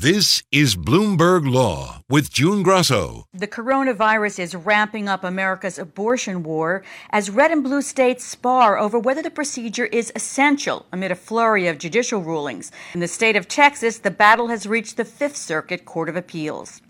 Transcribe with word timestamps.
This 0.00 0.42
is 0.50 0.76
Bloomberg 0.76 1.46
Law 1.46 2.02
with 2.08 2.32
June 2.32 2.62
Grasso. 2.62 3.26
The 3.34 3.46
coronavirus 3.46 4.38
is 4.38 4.54
ramping 4.54 5.10
up 5.10 5.22
America's 5.22 5.78
abortion 5.78 6.42
war 6.42 6.82
as 7.10 7.28
red 7.28 7.50
and 7.50 7.62
blue 7.62 7.82
states 7.82 8.24
spar 8.24 8.78
over 8.78 8.98
whether 8.98 9.20
the 9.20 9.28
procedure 9.28 9.84
is 9.84 10.10
essential 10.16 10.86
amid 10.90 11.10
a 11.10 11.14
flurry 11.14 11.66
of 11.66 11.76
judicial 11.76 12.22
rulings. 12.22 12.72
In 12.94 13.00
the 13.00 13.06
state 13.06 13.36
of 13.36 13.46
Texas, 13.46 13.98
the 13.98 14.10
battle 14.10 14.48
has 14.48 14.66
reached 14.66 14.96
the 14.96 15.04
Fifth 15.04 15.36
Circuit 15.36 15.84
Court 15.84 16.08
of 16.08 16.16
Appeals. 16.16 16.80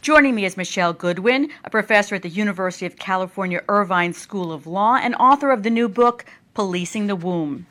Joining 0.00 0.34
me 0.34 0.46
is 0.46 0.56
Michele 0.56 0.94
Goodwin, 0.94 1.50
a 1.64 1.68
professor 1.68 2.14
at 2.14 2.22
the 2.22 2.30
University 2.30 2.86
of 2.86 2.96
California 2.96 3.60
Irvine 3.68 4.14
School 4.14 4.50
of 4.50 4.66
Law 4.66 4.94
and 4.94 5.14
author 5.16 5.50
of 5.50 5.64
the 5.64 5.68
new 5.70 5.86
book, 5.86 6.24
Policing 6.54 7.08
the 7.08 7.16
Womb. 7.16 7.66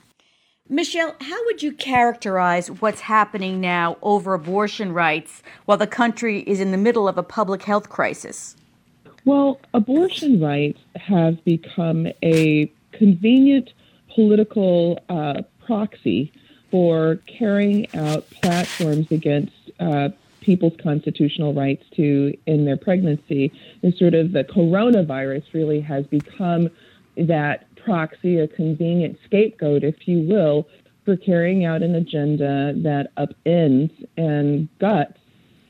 Michele, 0.73 1.15
how 1.21 1.45
would 1.45 1.61
you 1.61 1.71
characterize 1.71 2.71
what's 2.71 3.01
happening 3.01 3.61
now 3.61 3.95
over 4.01 4.33
abortion 4.33 4.91
rights 4.91 5.43
while 5.65 5.77
the 5.77 5.85
country 5.85 6.39
is 6.47 6.59
in 6.59 6.71
the 6.71 6.79
middle 6.79 7.07
of 7.07 7.15
a 7.15 7.21
public 7.21 7.61
health 7.61 7.89
crisis? 7.89 8.55
Well, 9.23 9.59
abortion 9.75 10.41
rights 10.41 10.79
have 10.95 11.45
become 11.45 12.07
a 12.23 12.71
convenient 12.91 13.71
political 14.15 14.99
uh, 15.09 15.43
proxy 15.63 16.33
for 16.71 17.19
carrying 17.27 17.87
out 17.95 18.27
platforms 18.31 19.11
against 19.11 19.53
uh, 19.79 20.09
people's 20.41 20.73
constitutional 20.81 21.53
rights 21.53 21.85
to 21.97 22.35
end 22.47 22.65
their 22.65 22.77
pregnancy. 22.77 23.51
And 23.83 23.93
sort 23.93 24.15
of 24.15 24.31
the 24.31 24.43
coronavirus 24.43 25.53
really 25.53 25.81
has 25.81 26.07
become 26.07 26.71
that 27.15 27.67
proxy, 27.83 28.39
a 28.39 28.47
convenient 28.47 29.17
scapegoat, 29.25 29.83
if 29.83 30.07
you 30.07 30.21
will, 30.21 30.67
for 31.05 31.17
carrying 31.17 31.65
out 31.65 31.83
an 31.83 31.95
agenda 31.95 32.73
that 32.77 33.11
upends 33.17 33.91
and 34.17 34.69
guts, 34.79 35.17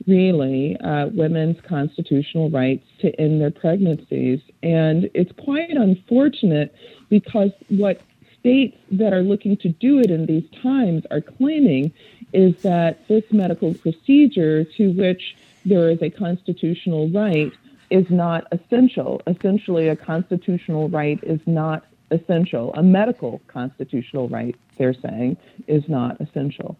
really, 0.06 0.78
uh, 0.82 1.08
women's 1.08 1.60
constitutional 1.62 2.50
rights 2.50 2.86
to 3.00 3.10
end 3.20 3.42
their 3.42 3.52
pregnancies. 3.52 4.40
And 4.62 5.10
it's 5.14 5.32
quite 5.44 5.72
unfortunate 5.72 6.76
because 7.10 7.52
what 7.70 8.02
states 8.40 8.78
that 8.92 9.14
are 9.14 9.24
looking 9.24 9.56
to 9.58 9.70
do 9.70 10.00
it 10.00 10.12
in 10.12 10.26
these 10.26 10.48
times 10.62 11.04
are 11.10 11.22
claiming 11.22 11.94
is 12.34 12.62
that 12.64 13.08
this 13.08 13.24
medical 13.32 13.74
procedure 13.76 14.66
to 14.66 14.92
which 14.92 15.36
there 15.66 15.90
is 15.90 16.02
a 16.02 16.10
constitutional 16.10 17.10
right 17.10 17.54
is 17.90 18.10
not 18.10 18.46
essential. 18.52 19.22
Essentially, 19.28 19.88
a 19.88 19.96
constitutional 19.96 20.90
right 20.90 21.20
is 21.24 21.40
not 21.46 21.86
essential. 22.14 22.74
A 22.76 22.84
medical 22.84 23.42
constitutional 23.48 24.30
right, 24.30 24.56
they're 24.78 24.94
saying, 24.94 25.38
is 25.68 25.84
not 25.90 26.22
essential. 26.22 26.78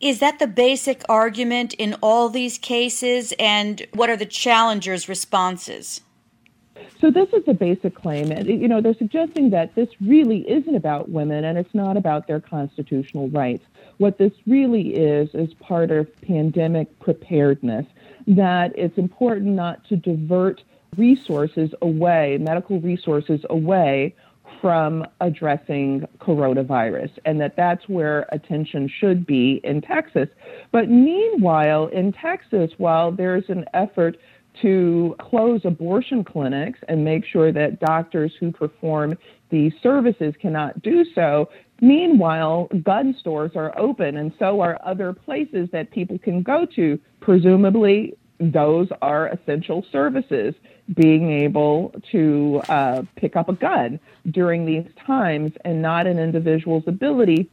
Is 0.00 0.18
that 0.20 0.38
the 0.38 0.46
basic 0.46 1.02
argument 1.08 1.74
in 1.74 1.94
all 2.02 2.28
these 2.28 2.58
cases? 2.58 3.32
And 3.38 3.86
what 3.92 4.10
are 4.10 4.16
the 4.16 4.26
challengers' 4.26 5.08
responses? 5.08 6.00
So 7.00 7.10
this 7.10 7.28
is 7.32 7.44
the 7.44 7.54
basic 7.54 7.94
claim. 7.94 8.30
And, 8.30 8.46
you 8.46 8.68
know, 8.68 8.80
they're 8.80 8.94
suggesting 8.94 9.50
that 9.50 9.74
this 9.74 9.88
really 10.00 10.40
isn't 10.50 10.74
about 10.74 11.10
women 11.10 11.44
and 11.44 11.56
it's 11.58 11.74
not 11.74 11.96
about 11.96 12.26
their 12.26 12.40
constitutional 12.40 13.28
rights. 13.30 13.64
What 13.98 14.18
this 14.18 14.32
really 14.46 14.94
is, 14.94 15.28
is 15.34 15.52
part 15.54 15.90
of 15.90 16.08
pandemic 16.22 16.98
preparedness, 17.00 17.86
that 18.26 18.72
it's 18.76 18.96
important 18.96 19.48
not 19.48 19.84
to 19.88 19.96
divert 19.96 20.62
resources 20.96 21.70
away, 21.82 22.38
medical 22.40 22.80
resources 22.80 23.40
away 23.50 24.14
from 24.60 25.04
addressing 25.20 26.06
coronavirus, 26.20 27.10
and 27.24 27.40
that 27.40 27.56
that's 27.56 27.88
where 27.88 28.26
attention 28.32 28.90
should 29.00 29.26
be 29.26 29.60
in 29.64 29.80
Texas. 29.80 30.28
But 30.72 30.88
meanwhile, 30.88 31.86
in 31.88 32.12
Texas, 32.12 32.70
while 32.78 33.12
there's 33.12 33.48
an 33.48 33.64
effort 33.74 34.16
to 34.62 35.14
close 35.20 35.60
abortion 35.64 36.24
clinics 36.24 36.78
and 36.88 37.04
make 37.04 37.24
sure 37.24 37.52
that 37.52 37.80
doctors 37.80 38.32
who 38.40 38.50
perform 38.50 39.16
these 39.50 39.72
services 39.82 40.34
cannot 40.40 40.80
do 40.82 41.04
so. 41.14 41.48
Meanwhile, 41.80 42.68
gun 42.84 43.16
stores 43.18 43.52
are 43.54 43.76
open, 43.78 44.16
and 44.16 44.32
so 44.38 44.60
are 44.60 44.78
other 44.84 45.12
places 45.12 45.68
that 45.72 45.90
people 45.90 46.18
can 46.18 46.42
go 46.42 46.66
to. 46.76 46.98
Presumably, 47.20 48.16
those 48.40 48.88
are 49.02 49.28
essential 49.28 49.84
services 49.92 50.54
being 50.94 51.30
able 51.30 51.94
to 52.10 52.60
uh, 52.68 53.02
pick 53.16 53.36
up 53.36 53.48
a 53.48 53.52
gun 53.52 54.00
during 54.30 54.64
these 54.64 54.86
times 55.06 55.52
and 55.64 55.82
not 55.82 56.06
an 56.06 56.18
individual's 56.18 56.84
ability 56.86 57.48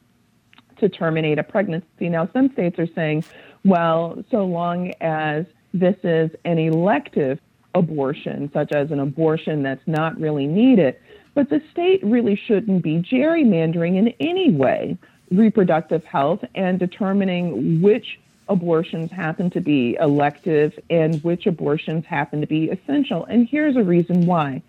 to 0.79 0.89
terminate 0.89 1.37
a 1.37 1.43
pregnancy. 1.43 2.09
Now, 2.09 2.29
some 2.33 2.51
states 2.53 2.79
are 2.79 2.87
saying, 2.95 3.25
well, 3.65 4.23
so 4.31 4.45
long 4.45 4.93
as 5.01 5.45
this 5.73 5.97
is 6.03 6.31
an 6.45 6.57
elective 6.57 7.39
abortion, 7.75 8.49
such 8.53 8.71
as 8.71 8.89
an 8.91 8.99
abortion 8.99 9.63
that's 9.63 9.85
not 9.87 10.19
really 10.19 10.47
needed, 10.47 10.95
but 11.35 11.49
the 11.49 11.61
state 11.71 12.03
really 12.03 12.35
shouldn't 12.35 12.81
be 12.81 13.01
gerrymandering 13.01 13.97
in 13.97 14.13
any 14.19 14.51
way 14.51 14.97
reproductive 15.29 16.03
health 16.05 16.39
and 16.55 16.79
determining 16.79 17.81
which 17.81 18.19
abortions 18.49 19.11
happen 19.11 19.49
to 19.51 19.61
be 19.61 19.97
elective 19.99 20.77
and 20.89 21.23
which 21.23 21.45
abortions 21.45 22.05
happen 22.05 22.41
to 22.41 22.47
be 22.47 22.69
essential. 22.69 23.25
And 23.25 23.47
here's 23.47 23.75
a 23.75 23.83
reason 23.83 24.25
why. 24.25 24.61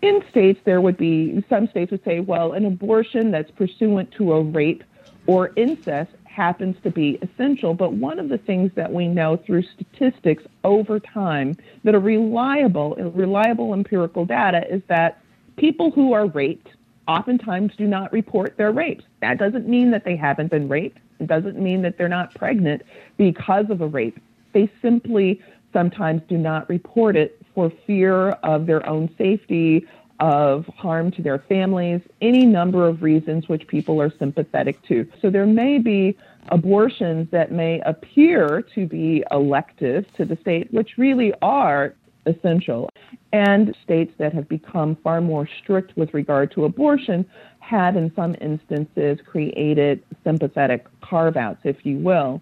In 0.00 0.22
states, 0.30 0.60
there 0.64 0.80
would 0.80 0.96
be 0.96 1.44
some 1.48 1.68
states 1.68 1.92
would 1.92 2.04
say, 2.04 2.20
well, 2.20 2.52
an 2.52 2.64
abortion 2.64 3.30
that's 3.30 3.50
pursuant 3.52 4.10
to 4.12 4.32
a 4.32 4.42
rape 4.42 4.82
or 5.26 5.52
incest 5.56 6.10
happens 6.24 6.76
to 6.82 6.90
be 6.90 7.18
essential. 7.22 7.74
But 7.74 7.92
one 7.92 8.18
of 8.18 8.28
the 8.28 8.38
things 8.38 8.72
that 8.74 8.92
we 8.92 9.06
know 9.06 9.36
through 9.36 9.62
statistics 9.62 10.42
over 10.64 10.98
time 10.98 11.56
that 11.84 11.94
are 11.94 12.00
reliable, 12.00 12.94
reliable 12.96 13.74
empirical 13.74 14.24
data 14.24 14.64
is 14.68 14.82
that 14.88 15.22
people 15.56 15.90
who 15.90 16.12
are 16.14 16.26
raped 16.26 16.70
oftentimes 17.06 17.72
do 17.76 17.86
not 17.86 18.12
report 18.12 18.56
their 18.56 18.72
rapes. 18.72 19.04
That 19.20 19.38
doesn't 19.38 19.68
mean 19.68 19.90
that 19.90 20.04
they 20.04 20.16
haven't 20.16 20.50
been 20.50 20.68
raped. 20.68 20.98
It 21.20 21.26
doesn't 21.26 21.58
mean 21.58 21.82
that 21.82 21.98
they're 21.98 22.08
not 22.08 22.34
pregnant 22.34 22.82
because 23.16 23.66
of 23.70 23.80
a 23.80 23.86
rape. 23.86 24.18
They 24.52 24.70
simply 24.80 25.40
sometimes 25.72 26.22
do 26.28 26.36
not 26.36 26.68
report 26.68 27.16
it 27.16 27.40
for 27.54 27.72
fear 27.86 28.30
of 28.30 28.66
their 28.66 28.86
own 28.88 29.08
safety, 29.16 29.86
of 30.20 30.66
harm 30.66 31.10
to 31.10 31.22
their 31.22 31.38
families, 31.38 32.00
any 32.20 32.46
number 32.46 32.86
of 32.86 33.02
reasons 33.02 33.48
which 33.48 33.66
people 33.66 34.00
are 34.00 34.12
sympathetic 34.18 34.80
to. 34.86 35.06
So 35.20 35.30
there 35.30 35.46
may 35.46 35.78
be 35.78 36.16
abortions 36.48 37.28
that 37.30 37.50
may 37.50 37.80
appear 37.80 38.62
to 38.74 38.86
be 38.86 39.24
elective 39.30 40.06
to 40.16 40.24
the 40.24 40.36
state, 40.36 40.72
which 40.72 40.98
really 40.98 41.32
are 41.42 41.94
essential. 42.26 42.88
And 43.32 43.74
states 43.82 44.12
that 44.18 44.32
have 44.34 44.48
become 44.48 44.96
far 45.02 45.20
more 45.20 45.48
strict 45.62 45.96
with 45.96 46.12
regard 46.14 46.52
to 46.52 46.64
abortion 46.64 47.26
had, 47.60 47.96
in 47.96 48.12
some 48.14 48.34
instances, 48.40 49.18
created 49.26 50.02
sympathetic 50.24 50.86
carve 51.00 51.36
outs, 51.36 51.60
if 51.64 51.84
you 51.84 51.98
will. 51.98 52.40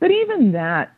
But 0.00 0.10
even 0.10 0.52
that 0.52 0.92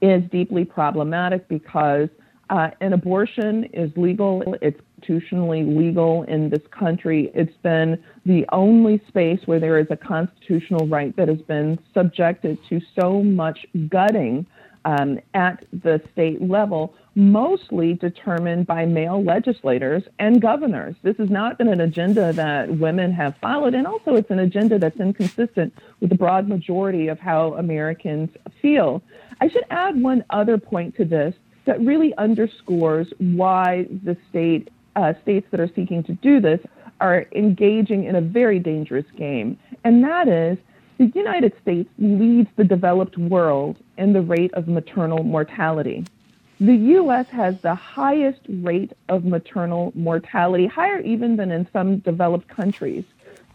is 0.00 0.22
deeply 0.30 0.64
problematic 0.64 1.48
because 1.48 2.08
uh, 2.50 2.70
an 2.80 2.92
abortion 2.92 3.64
is 3.72 3.90
legal, 3.96 4.54
it's 4.60 4.80
constitutionally 5.04 5.62
legal 5.64 6.22
in 6.24 6.50
this 6.50 6.62
country. 6.70 7.30
It's 7.34 7.56
been 7.62 8.02
the 8.24 8.44
only 8.52 9.02
space 9.08 9.40
where 9.46 9.60
there 9.60 9.78
is 9.78 9.86
a 9.90 9.96
constitutional 9.96 10.86
right 10.88 11.14
that 11.16 11.28
has 11.28 11.40
been 11.42 11.78
subjected 11.92 12.58
to 12.68 12.80
so 12.98 13.22
much 13.22 13.66
gutting 13.88 14.46
um, 14.84 15.18
at 15.34 15.64
the 15.82 16.00
state 16.12 16.42
level, 16.42 16.94
mostly 17.14 17.94
determined 17.94 18.66
by 18.66 18.84
male 18.86 19.22
legislators 19.22 20.02
and 20.18 20.40
governors. 20.40 20.96
This 21.02 21.16
has 21.18 21.30
not 21.30 21.58
been 21.58 21.68
an 21.68 21.80
agenda 21.80 22.32
that 22.32 22.78
women 22.78 23.12
have 23.12 23.36
followed, 23.36 23.74
and 23.74 23.86
also 23.86 24.16
it's 24.16 24.30
an 24.30 24.40
agenda 24.40 24.78
that's 24.78 24.98
inconsistent 24.98 25.72
with 26.00 26.10
the 26.10 26.16
broad 26.16 26.48
majority 26.48 27.08
of 27.08 27.18
how 27.20 27.54
Americans 27.54 28.30
feel. 28.60 29.02
I 29.40 29.48
should 29.48 29.64
add 29.70 30.00
one 30.00 30.24
other 30.30 30.58
point 30.58 30.96
to 30.96 31.04
this 31.04 31.34
that 31.66 31.80
really 31.80 32.14
underscores 32.18 33.12
why 33.18 33.86
the 34.02 34.16
state 34.28 34.70
uh, 34.96 35.14
states 35.22 35.46
that 35.50 35.60
are 35.60 35.70
seeking 35.74 36.02
to 36.04 36.12
do 36.14 36.40
this 36.40 36.60
are 37.00 37.26
engaging 37.34 38.04
in 38.04 38.16
a 38.16 38.20
very 38.20 38.58
dangerous 38.58 39.06
game, 39.16 39.58
and 39.84 40.02
that 40.04 40.28
is 40.28 40.58
the 40.98 41.06
United 41.14 41.52
States 41.60 41.90
leads 41.98 42.48
the 42.56 42.64
developed 42.64 43.18
world 43.18 43.76
in 43.98 44.12
the 44.12 44.22
rate 44.22 44.54
of 44.54 44.68
maternal 44.68 45.24
mortality. 45.24 46.04
The 46.60 46.74
U.S. 46.74 47.28
has 47.30 47.60
the 47.62 47.74
highest 47.74 48.40
rate 48.48 48.92
of 49.08 49.24
maternal 49.24 49.92
mortality, 49.96 50.66
higher 50.66 51.00
even 51.00 51.36
than 51.36 51.50
in 51.50 51.66
some 51.72 51.98
developed 51.98 52.46
countries. 52.46 53.04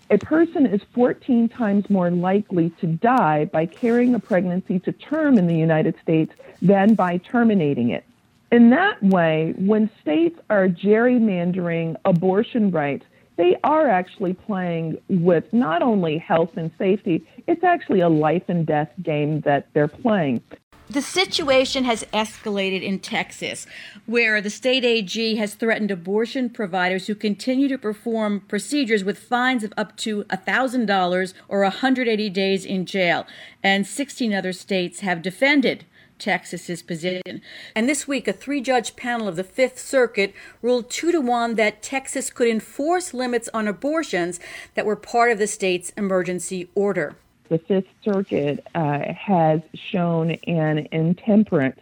A 0.10 0.18
person 0.18 0.66
is 0.66 0.82
14 0.94 1.48
times 1.48 1.90
more 1.90 2.12
likely 2.12 2.72
to 2.82 2.88
die 2.88 3.46
by 3.46 3.68
carrying 3.68 4.16
a 4.16 4.20
pregnancy 4.20 4.80
to 4.80 4.92
term 4.92 5.38
in 5.38 5.48
the 5.48 5.56
United 5.56 5.96
States 6.02 6.34
than 6.62 6.96
by 6.96 7.18
terminating 7.18 7.92
it. 7.92 8.04
In 8.52 8.72
that 8.72 9.02
way, 9.02 9.54
when 9.58 9.90
states 10.02 10.40
are 10.50 10.68
gerrymandering 10.68 11.96
abortion 12.04 12.70
rights, 12.72 13.06
they 13.38 13.56
are 13.64 13.88
actually 13.88 14.34
playing 14.34 14.98
with 15.08 15.54
not 15.54 15.82
only 15.82 16.18
health 16.18 16.58
and 16.58 16.72
safety, 16.78 17.26
it's 17.48 17.64
actually 17.64 18.02
a 18.02 18.10
life 18.10 18.44
and 18.50 18.66
death 18.66 18.92
game 19.02 19.40
that 19.42 19.68
they're 19.74 19.88
playing. 19.88 20.42
The 20.92 21.04
situation 21.04 21.84
has 21.84 22.04
escalated 22.06 22.82
in 22.82 22.98
Texas, 22.98 23.68
where 24.08 24.42
the 24.42 24.50
state 24.50 24.84
AG 24.84 25.36
has 25.36 25.54
threatened 25.54 25.92
abortion 25.92 26.50
providers 26.50 27.06
who 27.06 27.14
continue 27.14 27.68
to 27.68 27.78
perform 27.78 28.40
procedures 28.48 29.04
with 29.04 29.20
fines 29.20 29.64
of 29.64 29.72
up 29.78 29.96
to 29.98 30.24
$1,000 30.24 31.34
or 31.48 31.62
180 31.62 32.30
days 32.32 32.66
in 32.66 32.88
jail. 32.88 33.28
And 33.62 33.86
16 33.86 34.34
other 34.34 34.52
states 34.52 35.02
have 35.02 35.22
defended 35.22 35.86
Texas's 36.18 36.82
position. 36.82 37.44
And 37.76 37.88
this 37.88 38.08
week, 38.08 38.28
a 38.28 38.34
three 38.34 38.60
judge 38.60 38.96
panel 38.96 39.28
of 39.28 39.36
the 39.36 39.44
Fifth 39.44 39.78
Circuit 39.78 40.34
ruled 40.64 40.90
two 40.90 41.12
to 41.12 41.22
one 41.22 41.54
that 41.54 41.84
Texas 41.84 42.32
could 42.32 42.48
enforce 42.48 43.14
limits 43.14 43.48
on 43.54 43.68
abortions 43.68 44.40
that 44.74 44.88
were 44.88 44.96
part 44.96 45.32
of 45.32 45.38
the 45.38 45.46
state's 45.46 45.92
emergency 45.92 46.68
order 46.74 47.16
the 47.50 47.58
Fifth 47.58 47.88
Circuit 48.04 48.66
uh, 48.76 49.14
has 49.14 49.62
shown 49.74 50.32
an 50.48 50.88
intemperance 50.92 51.80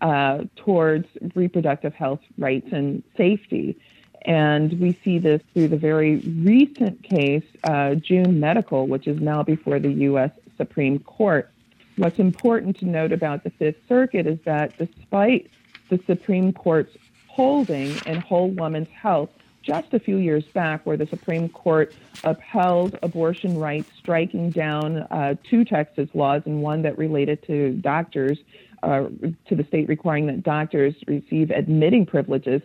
uh, 0.00 0.44
towards 0.56 1.06
reproductive 1.34 1.94
health 1.94 2.20
rights 2.38 2.68
and 2.72 3.02
safety. 3.16 3.78
And 4.22 4.80
we 4.80 4.98
see 5.04 5.18
this 5.18 5.42
through 5.52 5.68
the 5.68 5.76
very 5.76 6.16
recent 6.16 7.02
case, 7.02 7.44
uh, 7.64 7.94
June 7.96 8.40
Medical, 8.40 8.86
which 8.86 9.06
is 9.06 9.20
now 9.20 9.42
before 9.42 9.78
the 9.78 9.92
U.S. 9.92 10.30
Supreme 10.56 10.98
Court. 11.00 11.50
What's 11.96 12.18
important 12.18 12.78
to 12.78 12.86
note 12.86 13.12
about 13.12 13.44
the 13.44 13.50
Fifth 13.50 13.76
Circuit 13.88 14.26
is 14.26 14.38
that 14.44 14.76
despite 14.78 15.50
the 15.88 16.00
Supreme 16.06 16.52
Court's 16.52 16.96
holding 17.26 17.94
in 18.06 18.20
Whole 18.20 18.50
Woman's 18.50 18.88
Health, 18.88 19.30
just 19.62 19.94
a 19.94 20.00
few 20.00 20.16
years 20.16 20.44
back 20.52 20.84
where 20.84 20.96
the 20.96 21.06
Supreme 21.06 21.48
Court 21.48 21.94
upheld 22.24 22.98
abortion 23.02 23.58
rights, 23.58 23.90
striking 23.98 24.50
down 24.50 24.98
uh, 24.98 25.34
two 25.48 25.64
Texas 25.64 26.08
laws 26.14 26.42
and 26.46 26.62
one 26.62 26.82
that 26.82 26.98
related 26.98 27.42
to 27.46 27.72
doctors, 27.74 28.38
uh, 28.82 29.04
to 29.46 29.54
the 29.54 29.64
state 29.64 29.88
requiring 29.88 30.26
that 30.26 30.42
doctors 30.42 30.94
receive 31.06 31.50
admitting 31.50 32.04
privileges. 32.04 32.60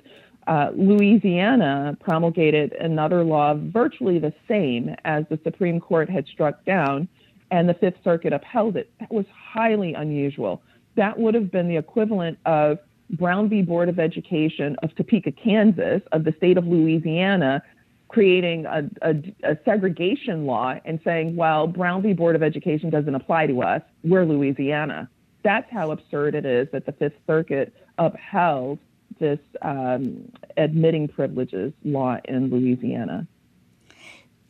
Uh, 0.48 0.72
Louisiana 0.76 1.98
promulgated 2.00 2.74
another 2.74 3.24
law 3.24 3.54
virtually 3.54 4.18
the 4.18 4.34
same 4.48 4.96
as 5.04 5.26
the 5.30 5.40
Supreme 5.44 5.80
Court 5.80 6.10
had 6.10 6.26
struck 6.26 6.64
down, 6.66 7.08
and 7.52 7.68
the 7.68 7.74
Fifth 7.74 7.98
Circuit 8.04 8.34
upheld 8.34 8.78
it. 8.78 8.90
That 9.00 9.12
was 9.12 9.26
highly 9.32 9.94
unusual. 9.94 10.62
That 10.96 11.20
would 11.20 11.36
have 11.36 11.52
been 11.52 11.68
the 11.68 11.78
equivalent 11.78 12.40
of 12.46 12.80
Brown 13.12 13.50
v. 13.50 13.62
Board 13.62 13.90
of 13.90 14.00
Education 14.00 14.76
of 14.84 14.94
Topeka, 14.96 15.32
Kansas, 15.32 16.02
of 16.12 16.24
the 16.24 16.34
state 16.38 16.58
of 16.58 16.68
Louisiana, 16.68 17.62
creating 18.10 18.66
a, 18.66 18.90
a, 19.02 19.16
a, 19.44 19.58
segregation 19.66 20.46
law 20.46 20.76
and 20.86 21.00
saying, 21.04 21.36
well, 21.36 21.68
Brown 21.68 22.02
v. 22.02 22.14
Board 22.14 22.36
of 22.36 22.44
Education 22.44 22.90
doesn't 22.90 23.16
apply 23.16 23.48
to 23.48 23.62
us. 23.62 23.82
We're 24.04 24.26
Louisiana. 24.26 25.10
That's 25.44 25.70
how 25.72 25.92
absurd 25.92 26.36
it 26.36 26.46
is 26.46 26.68
that 26.72 26.86
the 26.86 26.92
Fifth 26.94 27.18
Circuit 27.26 27.74
upheld 27.98 28.80
this 29.20 29.40
um, 29.62 30.32
admitting 30.58 31.08
privileges 31.08 31.74
law 31.84 32.18
in 32.26 32.50
Louisiana. 32.50 33.28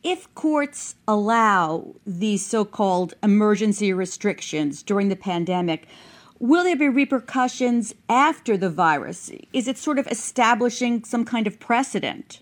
If 0.02 0.32
courts 0.34 0.94
allow 1.08 1.94
these 2.06 2.44
so 2.46 2.64
called 2.64 3.14
emergency 3.22 3.92
restrictions 3.92 4.82
during 4.82 5.08
the 5.08 5.16
pandemic, 5.16 5.88
Will 6.40 6.62
there 6.62 6.76
be 6.76 6.88
repercussions 6.88 7.94
after 8.08 8.56
the 8.56 8.70
virus? 8.70 9.30
Is 9.52 9.66
it 9.66 9.76
sort 9.76 9.98
of 9.98 10.06
establishing 10.06 11.02
some 11.02 11.24
kind 11.24 11.48
of 11.48 11.58
precedent? 11.58 12.40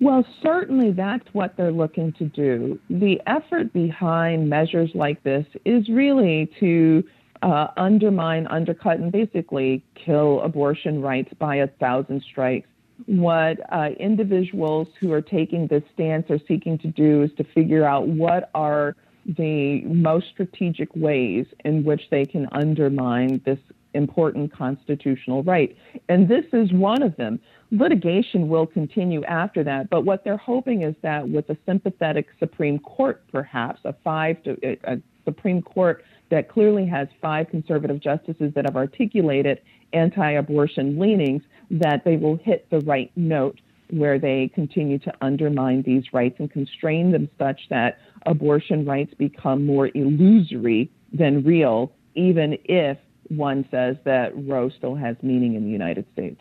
Well, 0.00 0.24
certainly 0.40 0.92
that's 0.92 1.26
what 1.32 1.56
they're 1.56 1.72
looking 1.72 2.12
to 2.14 2.24
do. 2.26 2.78
The 2.88 3.20
effort 3.26 3.72
behind 3.72 4.48
measures 4.48 4.90
like 4.94 5.22
this 5.24 5.46
is 5.64 5.88
really 5.88 6.48
to 6.60 7.02
uh, 7.42 7.68
undermine, 7.76 8.46
undercut, 8.46 8.98
and 8.98 9.10
basically 9.10 9.84
kill 9.94 10.40
abortion 10.42 11.00
rights 11.00 11.32
by 11.38 11.56
a 11.56 11.66
thousand 11.66 12.22
strikes. 12.30 12.68
What 13.06 13.58
uh, 13.72 13.90
individuals 13.98 14.88
who 15.00 15.12
are 15.12 15.22
taking 15.22 15.66
this 15.66 15.82
stance 15.92 16.30
are 16.30 16.38
seeking 16.46 16.78
to 16.78 16.88
do 16.88 17.22
is 17.22 17.30
to 17.36 17.44
figure 17.52 17.84
out 17.84 18.06
what 18.06 18.50
are 18.54 18.94
the 19.26 19.82
most 19.82 20.26
strategic 20.32 20.94
ways 20.94 21.46
in 21.64 21.84
which 21.84 22.02
they 22.10 22.24
can 22.24 22.48
undermine 22.52 23.40
this 23.44 23.58
important 23.94 24.52
constitutional 24.52 25.42
right. 25.44 25.76
And 26.08 26.28
this 26.28 26.44
is 26.52 26.72
one 26.72 27.02
of 27.02 27.16
them. 27.16 27.40
Litigation 27.70 28.48
will 28.48 28.66
continue 28.66 29.24
after 29.24 29.64
that, 29.64 29.88
but 29.88 30.04
what 30.04 30.24
they're 30.24 30.36
hoping 30.36 30.82
is 30.82 30.94
that 31.02 31.28
with 31.28 31.48
a 31.48 31.56
sympathetic 31.64 32.26
Supreme 32.38 32.78
Court, 32.78 33.22
perhaps 33.32 33.80
a 33.84 33.94
five 34.04 34.42
to 34.42 34.76
a 34.84 35.00
Supreme 35.24 35.62
Court 35.62 36.04
that 36.30 36.48
clearly 36.48 36.86
has 36.86 37.08
five 37.20 37.48
conservative 37.48 38.00
justices 38.00 38.52
that 38.54 38.64
have 38.64 38.76
articulated 38.76 39.60
anti-abortion 39.92 40.98
leanings, 40.98 41.42
that 41.70 42.04
they 42.04 42.16
will 42.16 42.36
hit 42.36 42.68
the 42.70 42.80
right 42.80 43.10
note 43.16 43.60
where 43.90 44.18
they 44.18 44.50
continue 44.54 44.98
to 45.00 45.12
undermine 45.20 45.82
these 45.82 46.04
rights 46.12 46.36
and 46.38 46.50
constrain 46.50 47.12
them 47.12 47.28
such 47.38 47.60
that 47.70 47.98
abortion 48.26 48.84
rights 48.84 49.12
become 49.14 49.66
more 49.66 49.90
illusory 49.94 50.90
than 51.12 51.44
real, 51.44 51.92
even 52.14 52.56
if 52.64 52.98
one 53.28 53.66
says 53.70 53.96
that 54.04 54.32
Roe 54.34 54.70
still 54.70 54.94
has 54.94 55.16
meaning 55.22 55.54
in 55.54 55.64
the 55.64 55.70
United 55.70 56.06
States. 56.12 56.40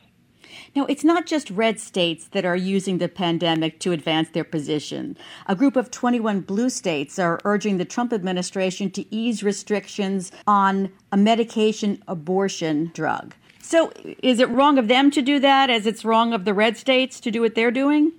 Now, 0.76 0.86
it's 0.86 1.04
not 1.04 1.26
just 1.26 1.50
red 1.50 1.80
states 1.80 2.28
that 2.28 2.46
are 2.46 2.56
using 2.56 2.98
the 2.98 3.08
pandemic 3.08 3.80
to 3.80 3.92
advance 3.92 4.30
their 4.30 4.44
position. 4.44 5.18
A 5.48 5.56
group 5.56 5.76
of 5.76 5.92
21 5.92 6.42
blue 6.42 6.70
states 6.70 7.18
are 7.18 7.40
urging 7.46 7.78
the 7.78 7.86
Trump 7.86 8.14
administration 8.14 8.92
to 8.92 9.16
ease 9.16 9.44
restrictions 9.44 10.32
on 10.46 10.92
a 11.12 11.18
medication 11.18 12.04
abortion 12.08 12.92
drug. 12.94 13.36
So, 13.64 13.94
is 14.22 14.42
it 14.42 14.50
wrong 14.50 14.78
of 14.78 14.90
them 14.90 15.10
to 15.12 15.22
do 15.22 15.40
that 15.40 15.70
as 15.70 15.88
it's 15.88 16.04
wrong 16.04 16.34
of 16.34 16.44
the 16.44 16.54
red 16.54 16.76
states 16.76 17.22
to 17.22 17.32
do 17.32 17.40
what 17.40 17.56
they're 17.56 17.72
doing? 17.72 18.12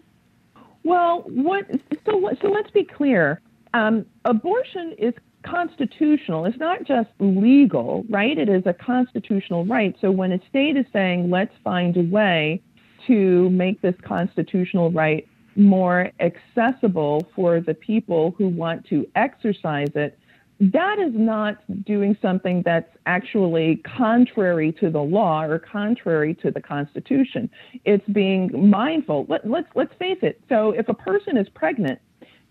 Well, 0.82 1.22
what 1.26 1.66
so 2.06 2.30
so 2.40 2.48
let's 2.48 2.70
be 2.70 2.84
clear. 2.84 3.42
Um, 3.74 4.06
abortion 4.24 4.94
is 4.98 5.12
constitutional. 5.42 6.46
It's 6.46 6.58
not 6.58 6.84
just 6.84 7.10
legal, 7.18 8.06
right? 8.08 8.38
It 8.38 8.48
is 8.48 8.62
a 8.64 8.72
constitutional 8.72 9.66
right. 9.66 9.94
So 10.00 10.10
when 10.10 10.32
a 10.32 10.40
state 10.48 10.78
is 10.78 10.86
saying, 10.94 11.30
let's 11.30 11.52
find 11.62 11.94
a 11.98 12.02
way 12.02 12.62
to 13.06 13.50
make 13.50 13.82
this 13.82 13.94
constitutional 14.02 14.90
right 14.92 15.28
more 15.56 16.10
accessible 16.20 17.28
for 17.36 17.60
the 17.60 17.74
people 17.74 18.34
who 18.38 18.48
want 18.48 18.86
to 18.86 19.06
exercise 19.14 19.90
it, 19.94 20.18
that 20.60 20.98
is 20.98 21.12
not 21.14 21.58
doing 21.84 22.16
something 22.22 22.62
that's 22.64 22.90
actually 23.06 23.76
contrary 23.78 24.72
to 24.80 24.88
the 24.88 25.00
law 25.00 25.42
or 25.42 25.58
contrary 25.58 26.34
to 26.34 26.50
the 26.50 26.60
Constitution. 26.60 27.50
It's 27.84 28.06
being 28.10 28.70
mindful. 28.70 29.26
Let, 29.28 29.48
let's 29.48 29.68
let's 29.74 29.92
face 29.98 30.18
it. 30.22 30.40
So 30.48 30.70
if 30.70 30.88
a 30.88 30.94
person 30.94 31.36
is 31.36 31.48
pregnant 31.48 31.98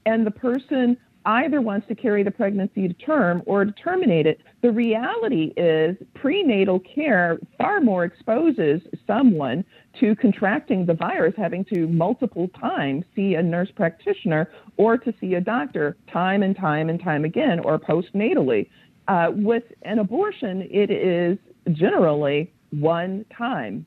and 0.05 0.25
the 0.25 0.31
person 0.31 0.97
either 1.25 1.61
wants 1.61 1.87
to 1.87 1.95
carry 1.95 2.23
the 2.23 2.31
pregnancy 2.31 2.87
to 2.87 2.93
term 2.93 3.41
or 3.45 3.65
to 3.65 3.71
terminate 3.71 4.25
it. 4.25 4.41
The 4.61 4.71
reality 4.71 5.53
is 5.57 5.95
prenatal 6.15 6.79
care 6.79 7.39
far 7.57 7.81
more 7.81 8.03
exposes 8.03 8.81
someone 9.07 9.63
to 9.99 10.15
contracting 10.15 10.85
the 10.85 10.93
virus, 10.93 11.33
having 11.37 11.65
to 11.65 11.87
multiple 11.87 12.49
times 12.59 13.05
see 13.15 13.35
a 13.35 13.43
nurse 13.43 13.69
practitioner 13.75 14.49
or 14.77 14.97
to 14.97 15.13
see 15.19 15.35
a 15.35 15.41
doctor 15.41 15.95
time 16.11 16.43
and 16.43 16.55
time 16.55 16.89
and 16.89 17.01
time 17.01 17.25
again 17.25 17.59
or 17.59 17.79
postnatally. 17.79 18.69
Uh, 19.07 19.27
with 19.33 19.63
an 19.83 19.99
abortion, 19.99 20.67
it 20.71 20.89
is 20.89 21.37
generally 21.73 22.51
one 22.71 23.25
time 23.37 23.85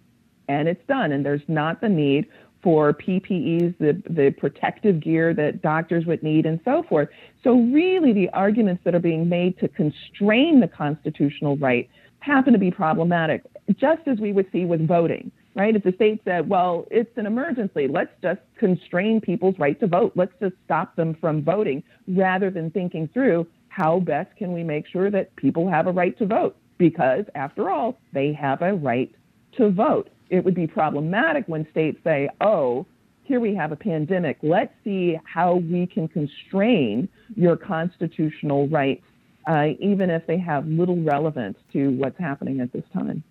and 0.49 0.69
it's 0.69 0.85
done, 0.87 1.13
and 1.13 1.25
there's 1.25 1.43
not 1.49 1.81
the 1.81 1.89
need 1.89 2.27
for 2.67 2.93
PPEs, 2.93 3.79
the, 3.79 4.03
the 4.11 4.35
protective 4.39 4.99
gear 4.99 5.33
that 5.33 5.63
doctors 5.63 6.05
would 6.05 6.21
need, 6.25 6.47
and 6.47 6.59
so 6.65 6.83
forth. 6.89 7.09
So, 7.45 7.61
really, 7.61 8.13
the 8.13 8.29
arguments 8.31 8.83
that 8.85 8.93
are 8.93 8.99
being 8.99 9.29
made 9.29 9.57
to 9.61 9.69
constrain 9.69 10.59
the 10.59 10.67
constitutional 10.67 11.57
right 11.59 11.89
happen 12.19 12.53
to 12.55 12.59
be 12.59 12.73
problematic, 12.73 13.45
just 13.79 14.09
as 14.09 14.19
we 14.19 14.33
would 14.33 14.47
see 14.51 14.65
with 14.65 14.85
voting, 14.85 15.31
right? 15.55 15.77
If 15.77 15.85
the 15.85 15.93
state 15.93 16.23
said, 16.25 16.49
well, 16.49 16.89
it's 16.91 17.17
an 17.17 17.25
emergency, 17.25 17.87
let's 17.87 18.11
just 18.21 18.41
constrain 18.59 19.21
people's 19.21 19.57
right 19.61 19.79
to 19.79 19.87
vote, 19.87 20.15
let's 20.17 20.35
just 20.41 20.57
stop 20.65 20.97
them 20.97 21.17
from 21.21 21.45
voting, 21.45 21.85
rather 22.09 22.51
than 22.51 22.73
thinking 22.73 23.09
through 23.15 23.47
how 23.69 24.01
best 24.01 24.37
can 24.37 24.53
we 24.53 24.65
make 24.65 24.89
sure 24.89 25.09
that 25.09 25.37
people 25.37 25.71
have 25.71 25.87
a 25.87 25.93
right 25.93 26.19
to 26.19 26.27
vote? 26.27 26.57
Because, 26.79 27.27
after 27.37 27.71
all, 27.71 27.97
they 28.13 28.33
have 28.33 28.61
a 28.61 28.75
right 28.75 29.15
to 29.57 29.71
vote 29.71 30.11
it 30.31 30.45
would 30.45 30.55
be 30.55 30.67
problematic 30.67 31.45
when 31.47 31.67
states 31.71 31.99
say, 32.05 32.29
oh, 32.41 32.87
here 33.25 33.41
we 33.41 33.55
have 33.55 33.73
a 33.73 33.77
pandemic. 33.77 34.39
Let's 34.43 34.73
see 34.85 35.19
how 35.25 35.57
we 35.57 35.87
can 35.87 36.09
constrain 36.09 37.09
your 37.35 37.57
constitutional 37.57 38.69
rights, 38.69 39.05
uh, 39.47 39.69
even 39.81 40.11
if 40.11 40.27
they 40.27 40.39
have 40.39 40.67
little 40.67 41.03
relevance 41.03 41.59
to 41.73 41.91
what's 41.91 42.19
happening 42.19 42.61
at 42.61 42.73
this 42.73 42.85
time. 42.93 43.25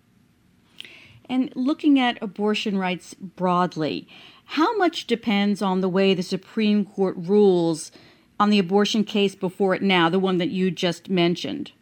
And 1.28 1.50
looking 1.56 1.98
at 1.98 2.22
abortion 2.22 2.78
rights 2.78 3.14
broadly, 3.14 4.06
how 4.44 4.76
much 4.76 5.06
depends 5.06 5.60
on 5.60 5.80
the 5.80 5.88
way 5.88 6.14
the 6.14 6.22
Supreme 6.22 6.84
Court 6.84 7.16
rules 7.18 7.90
on 8.38 8.50
the 8.50 8.58
abortion 8.58 9.02
case 9.02 9.34
before 9.34 9.74
it 9.74 9.82
now, 9.82 10.08
the 10.08 10.18
one 10.18 10.38
that 10.38 10.50
you 10.50 10.70
just 10.70 11.08
mentioned? 11.08 11.72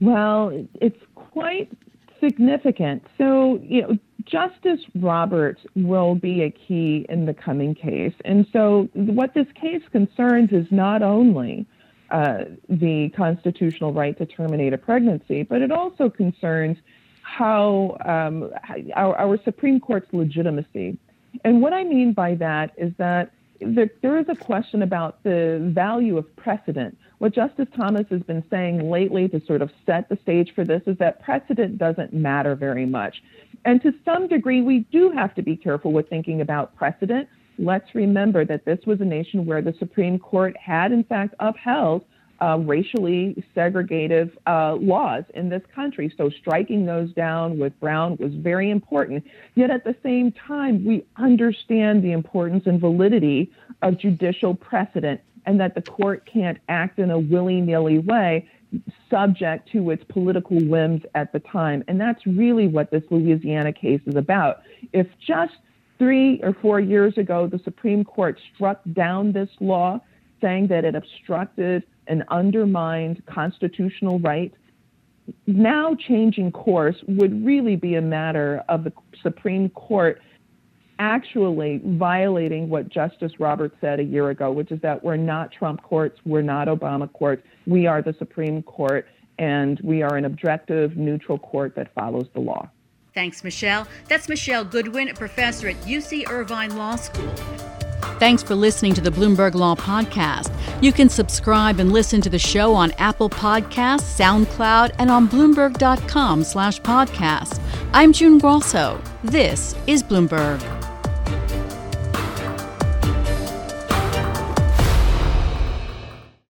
Well, 0.00 0.66
it's 0.80 1.00
quite 1.14 1.70
significant. 2.18 3.04
So, 3.18 3.60
you 3.62 3.82
know, 3.82 3.98
Justice 4.26 4.80
Roberts 4.96 5.60
will 5.74 6.14
be 6.14 6.42
a 6.42 6.50
key 6.50 7.06
in 7.08 7.26
the 7.26 7.34
coming 7.34 7.74
case. 7.74 8.14
And 8.24 8.46
so, 8.52 8.88
what 8.94 9.34
this 9.34 9.46
case 9.60 9.82
concerns 9.92 10.50
is 10.52 10.66
not 10.70 11.02
only 11.02 11.66
uh, 12.10 12.44
the 12.68 13.10
constitutional 13.16 13.92
right 13.92 14.16
to 14.18 14.26
terminate 14.26 14.72
a 14.72 14.78
pregnancy, 14.78 15.42
but 15.42 15.62
it 15.62 15.70
also 15.70 16.08
concerns 16.08 16.76
how 17.22 17.96
um, 18.04 18.50
our, 18.94 19.16
our, 19.16 19.38
Supreme 19.42 19.80
Court's 19.80 20.06
legitimacy. 20.12 20.96
And 21.44 21.60
what 21.60 21.72
I 21.72 21.82
mean 21.82 22.12
by 22.12 22.36
that 22.36 22.72
is 22.76 22.92
that 22.98 23.32
there, 23.60 23.90
there 24.02 24.18
is 24.18 24.26
a 24.28 24.36
question 24.36 24.82
about 24.82 25.22
the 25.24 25.68
value 25.74 26.16
of 26.16 26.36
precedent. 26.36 26.96
What 27.18 27.34
Justice 27.34 27.68
Thomas 27.74 28.06
has 28.10 28.22
been 28.22 28.44
saying 28.50 28.90
lately 28.90 29.28
to 29.28 29.40
sort 29.46 29.62
of 29.62 29.70
set 29.86 30.08
the 30.08 30.18
stage 30.22 30.52
for 30.54 30.64
this 30.64 30.82
is 30.86 30.98
that 30.98 31.22
precedent 31.22 31.78
doesn't 31.78 32.12
matter 32.12 32.54
very 32.54 32.84
much. 32.84 33.22
And 33.64 33.80
to 33.82 33.92
some 34.04 34.28
degree, 34.28 34.60
we 34.60 34.80
do 34.92 35.10
have 35.10 35.34
to 35.36 35.42
be 35.42 35.56
careful 35.56 35.92
with 35.92 36.08
thinking 36.08 36.40
about 36.42 36.76
precedent. 36.76 37.28
Let's 37.58 37.94
remember 37.94 38.44
that 38.44 38.66
this 38.66 38.78
was 38.86 39.00
a 39.00 39.04
nation 39.04 39.46
where 39.46 39.62
the 39.62 39.74
Supreme 39.78 40.18
Court 40.18 40.54
had, 40.58 40.92
in 40.92 41.04
fact, 41.04 41.34
upheld 41.40 42.04
uh, 42.40 42.58
racially 42.58 43.42
segregative 43.56 44.30
uh, 44.46 44.74
laws 44.74 45.24
in 45.34 45.48
this 45.48 45.62
country. 45.74 46.12
So 46.18 46.28
striking 46.28 46.84
those 46.84 47.10
down 47.14 47.58
with 47.58 47.78
Brown 47.80 48.18
was 48.18 48.34
very 48.34 48.70
important. 48.70 49.24
Yet 49.54 49.70
at 49.70 49.84
the 49.84 49.96
same 50.02 50.32
time, 50.32 50.84
we 50.84 51.06
understand 51.16 52.04
the 52.04 52.12
importance 52.12 52.64
and 52.66 52.78
validity 52.78 53.50
of 53.80 53.98
judicial 53.98 54.54
precedent 54.54 55.22
and 55.46 55.60
that 55.60 55.74
the 55.74 55.82
court 55.82 56.28
can't 56.30 56.58
act 56.68 56.98
in 56.98 57.10
a 57.10 57.18
willy 57.18 57.60
nilly 57.60 57.98
way 57.98 58.48
subject 59.08 59.70
to 59.72 59.90
its 59.90 60.02
political 60.08 60.58
whims 60.58 61.02
at 61.14 61.32
the 61.32 61.38
time. 61.40 61.84
And 61.88 62.00
that's 62.00 62.26
really 62.26 62.66
what 62.66 62.90
this 62.90 63.04
Louisiana 63.10 63.72
case 63.72 64.00
is 64.06 64.16
about. 64.16 64.62
If 64.92 65.06
just 65.24 65.54
three 65.98 66.40
or 66.42 66.54
four 66.60 66.80
years 66.80 67.16
ago 67.16 67.46
the 67.46 67.60
Supreme 67.64 68.04
Court 68.04 68.38
struck 68.54 68.80
down 68.92 69.32
this 69.32 69.48
law, 69.60 70.00
saying 70.40 70.66
that 70.68 70.84
it 70.84 70.94
obstructed 70.94 71.84
and 72.08 72.24
undermined 72.28 73.22
constitutional 73.26 74.18
rights, 74.18 74.56
now 75.46 75.94
changing 75.94 76.52
course 76.52 76.96
would 77.08 77.44
really 77.44 77.76
be 77.76 77.94
a 77.94 78.02
matter 78.02 78.62
of 78.68 78.84
the 78.84 78.92
Supreme 79.22 79.70
Court 79.70 80.20
actually 80.98 81.80
violating 81.84 82.68
what 82.68 82.88
Justice 82.88 83.32
Roberts 83.38 83.76
said 83.80 84.00
a 84.00 84.04
year 84.04 84.30
ago, 84.30 84.50
which 84.50 84.70
is 84.72 84.80
that 84.80 85.02
we're 85.02 85.16
not 85.16 85.52
Trump 85.52 85.82
courts, 85.82 86.18
we're 86.24 86.42
not 86.42 86.68
Obama 86.68 87.12
courts, 87.12 87.42
we 87.66 87.86
are 87.86 88.02
the 88.02 88.14
Supreme 88.18 88.62
Court, 88.62 89.06
and 89.38 89.80
we 89.80 90.02
are 90.02 90.16
an 90.16 90.24
objective, 90.24 90.96
neutral 90.96 91.38
court 91.38 91.74
that 91.76 91.92
follows 91.94 92.26
the 92.34 92.40
law. 92.40 92.68
Thanks, 93.14 93.42
Michele. 93.42 93.86
That's 94.08 94.28
Michele 94.28 94.64
Goodwin, 94.64 95.08
a 95.08 95.14
professor 95.14 95.68
at 95.68 95.76
UC 95.82 96.28
Irvine 96.28 96.76
Law 96.76 96.96
School. 96.96 97.32
Thanks 98.18 98.42
for 98.42 98.54
listening 98.54 98.94
to 98.94 99.00
the 99.00 99.10
Bloomberg 99.10 99.54
Law 99.54 99.74
Podcast. 99.74 100.52
You 100.82 100.92
can 100.92 101.08
subscribe 101.08 101.80
and 101.80 101.92
listen 101.92 102.20
to 102.22 102.30
the 102.30 102.38
show 102.38 102.74
on 102.74 102.92
Apple 102.92 103.28
Podcasts, 103.28 104.18
SoundCloud, 104.18 104.94
and 104.98 105.10
on 105.10 105.28
Bloomberg.com 105.28 106.44
slash 106.44 106.80
podcast. 106.80 107.60
I'm 107.92 108.12
June 108.12 108.38
Grasso. 108.38 109.00
This 109.24 109.74
is 109.86 110.02
Bloomberg. 110.02 110.75